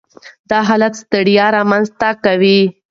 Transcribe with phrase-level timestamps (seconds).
[0.49, 2.59] دا حالت ستړیا رامنځ ته کوي.